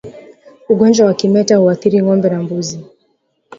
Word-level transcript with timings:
Ugonjwa 0.69 1.05
wa 1.07 1.13
kimeta 1.13 1.55
huathiri 1.57 2.03
ngombe 2.03 2.29
na 2.29 2.39
mbuzi 2.43 2.79